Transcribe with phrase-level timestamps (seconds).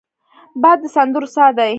[0.61, 1.69] باد د سندرو سا دی